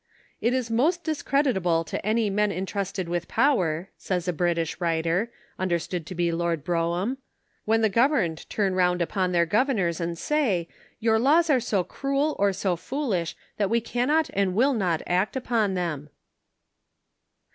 <* 0.25 0.41
It 0.41 0.55
is 0.55 0.71
most 0.71 1.03
dis 1.03 1.21
creditable 1.21 1.85
to 1.85 2.03
any 2.03 2.31
men 2.31 2.51
intrusted 2.51 3.07
with 3.07 3.27
power," 3.27 3.89
says 3.99 4.27
a 4.27 4.33
British 4.33 4.81
writer, 4.81 5.31
understood 5.59 6.07
to 6.07 6.15
be 6.15 6.31
Lord 6.31 6.63
Brougham, 6.63 7.19
<* 7.41 7.65
when 7.65 7.81
the 7.81 7.87
governed 7.87 8.49
turn 8.49 8.73
round 8.73 8.99
upon 9.03 9.31
their 9.31 9.45
governors 9.45 10.01
and 10.01 10.17
say, 10.17 10.67
your 10.99 11.19
laws 11.19 11.51
are 11.51 11.59
so 11.59 11.83
cruel 11.83 12.35
or 12.39 12.51
so 12.51 12.75
foolish 12.75 13.35
that 13.57 13.69
we 13.69 13.79
cannot 13.79 14.31
and 14.33 14.55
will 14.55 14.73
not 14.73 15.03
act 15.05 15.35
upon 15.35 15.75
them. 15.75 16.09